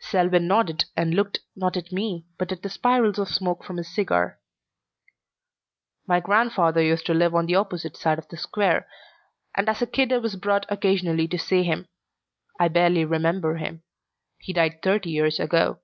Selwyn 0.00 0.48
nodded 0.48 0.86
and 0.96 1.14
looked, 1.14 1.38
not 1.54 1.76
at 1.76 1.92
me, 1.92 2.26
but 2.36 2.50
at 2.50 2.62
the 2.62 2.68
spirals 2.68 3.16
of 3.16 3.28
smoke 3.28 3.62
from 3.62 3.76
his 3.76 3.86
cigar. 3.86 4.40
"My 6.04 6.18
grandfather 6.18 6.82
used 6.82 7.06
to 7.06 7.14
live 7.14 7.32
on 7.32 7.46
the 7.46 7.54
opposite 7.54 7.96
side 7.96 8.18
of 8.18 8.26
the 8.26 8.36
Square, 8.36 8.88
and 9.54 9.68
as 9.68 9.80
a 9.80 9.86
kid 9.86 10.12
I 10.12 10.18
was 10.18 10.34
brought 10.34 10.66
occasionally 10.68 11.28
to 11.28 11.38
see 11.38 11.62
him. 11.62 11.86
I 12.58 12.66
barely 12.66 13.04
remember 13.04 13.54
him. 13.54 13.84
He 14.38 14.52
died 14.52 14.82
thirty 14.82 15.10
years 15.12 15.38
ago." 15.38 15.78